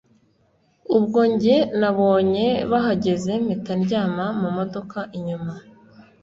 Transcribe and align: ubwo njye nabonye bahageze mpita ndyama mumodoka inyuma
ubwo 0.97 1.19
njye 1.33 1.57
nabonye 1.79 2.47
bahageze 2.71 3.31
mpita 3.45 3.73
ndyama 3.81 4.25
mumodoka 4.39 4.99
inyuma 5.17 5.53